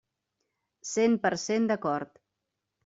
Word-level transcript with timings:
Cent 0.93 1.19
per 1.27 1.33
cent 1.45 1.71
d'acord. 1.73 2.21